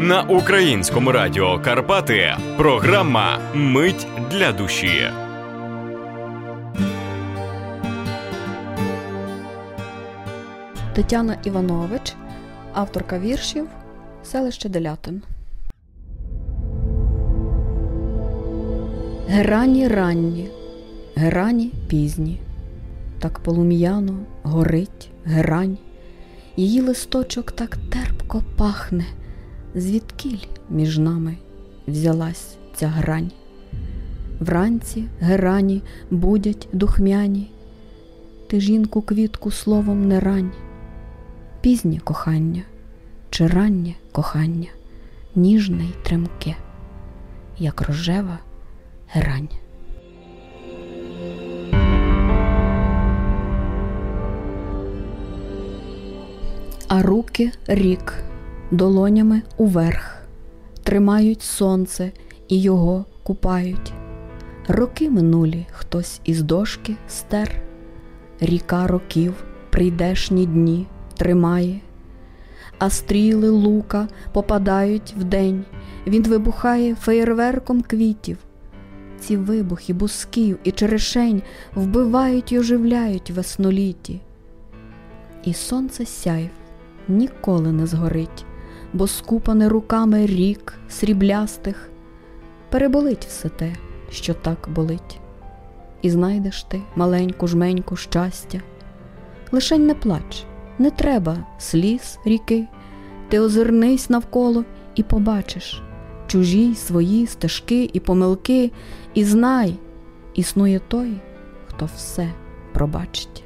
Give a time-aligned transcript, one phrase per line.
[0.00, 5.10] На українському радіо Карпати програма Мить для душі.
[10.94, 12.14] Тетяна Іванович,
[12.72, 13.68] авторка віршів,
[14.24, 15.22] селище Делятин.
[19.28, 20.48] Герані ранні,
[21.14, 22.40] герані пізні,
[23.18, 25.78] так полум'яно горить герань,
[26.56, 29.04] її листочок так терпко пахне,
[29.76, 31.36] звідкіль між нами
[31.86, 33.30] взялась ця грань.
[34.40, 37.50] Вранці герані будять духмяні,
[38.46, 40.52] ти жінку квітку словом не рань,
[41.60, 42.62] пізнє кохання
[43.30, 44.68] чи раннє кохання,
[45.34, 46.56] ніжне й тремке,
[47.58, 48.38] як рожева
[49.08, 49.48] грань.
[56.88, 58.14] А руки рік
[58.70, 60.16] долонями уверх,
[60.82, 62.12] тримають сонце
[62.48, 63.92] і його купають.
[64.68, 67.62] Роки минулі хтось із дошки стер,
[68.40, 71.80] ріка років прийдешні дні тримає,
[72.78, 75.64] а стріли лука попадають вдень,
[76.06, 78.38] він вибухає феєрверком квітів.
[79.20, 81.42] Ці вибухи бусків і черешень
[81.74, 84.20] вбивають й оживляють весноліті.
[85.44, 86.50] І сонце сяйв
[87.08, 88.44] ніколи не згорить,
[88.92, 91.90] бо скупане руками рік сріблястих,
[92.70, 93.72] переболить все те,
[94.10, 95.20] що так болить,
[96.02, 98.60] і знайдеш ти маленьку жменьку щастя.
[99.52, 100.44] Лишень не плач,
[100.78, 102.66] не треба сліз ріки,
[103.28, 105.82] ти озирнись навколо і побачиш
[106.26, 108.72] чужі свої стежки і помилки,
[109.14, 109.74] і знай,
[110.34, 111.12] існує той,
[111.66, 112.32] хто все
[112.72, 113.44] пробачить.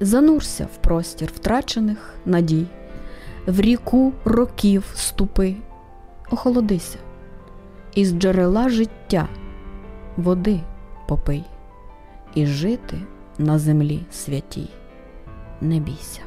[0.00, 2.66] Занурся в простір втрачених надій,
[3.46, 5.54] в ріку років ступи,
[6.30, 6.98] охолодися,
[7.94, 9.28] із джерела життя
[10.16, 10.60] води
[11.08, 11.44] попий,
[12.34, 12.98] і жити
[13.38, 14.68] на землі святій
[15.60, 16.20] не бійся.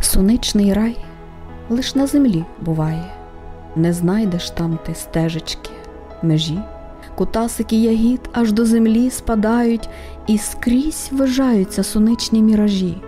[0.00, 0.96] Соничний рай
[1.68, 3.04] лиш на землі буває,
[3.76, 5.70] не знайдеш там ти стежечки,
[6.22, 6.58] межі,
[7.14, 9.88] кутасики ягід аж до землі спадають
[10.26, 13.02] і скрізь вижаються соничні міражі.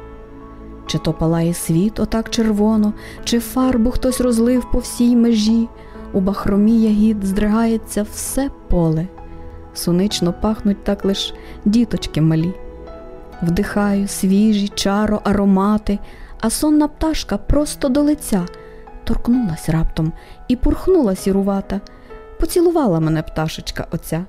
[0.87, 2.93] Чи то палає світ отак червоно,
[3.25, 5.69] чи фарбу хтось розлив по всій межі,
[6.13, 9.07] у бахромі ягід здригається все поле,
[9.75, 12.55] сонично пахнуть так лиш діточки малі.
[13.43, 15.99] Вдихаю свіжі чаро аромати
[16.41, 18.47] а сонна пташка просто до лиця
[19.09, 20.13] торкнулась раптом
[20.49, 21.81] і пурхнула сірувата,
[22.41, 24.25] поцілувала мене пташечка оця.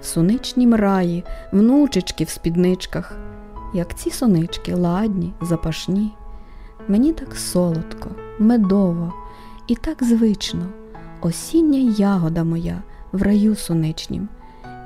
[0.00, 3.16] В соничнім раї, внучечки в спідничках,
[3.74, 6.12] як ці сонички ладні, запашні.
[6.88, 9.12] Мені так солодко, медово
[9.66, 10.66] і так звично,
[11.20, 12.82] осіння ягода моя
[13.12, 14.28] в раю соничнім,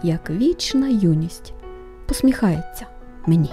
[0.02, 1.52] як вічна юність
[2.06, 2.86] посміхається
[3.26, 3.50] мені.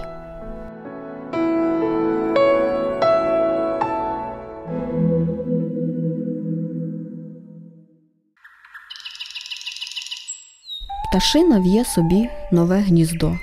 [11.08, 13.38] Пташина в'є собі нове гніздо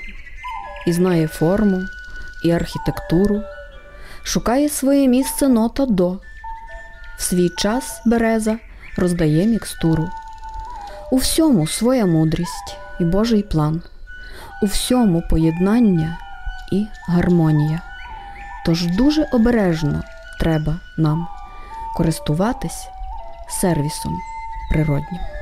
[0.88, 1.82] і знає форму
[2.44, 3.42] і архітектуру,
[4.24, 6.10] шукає своє місце нота до,
[7.18, 8.58] в свій час береза
[8.98, 10.10] роздає мікстуру.
[11.12, 13.82] У всьому своя мудрість і Божий план,
[14.62, 16.18] у всьому поєднання
[16.72, 17.82] і гармонія.
[18.66, 20.04] Тож дуже обережно
[20.40, 21.28] треба нам
[21.96, 22.88] користуватись
[23.50, 24.20] сервісом
[24.72, 25.37] природнім.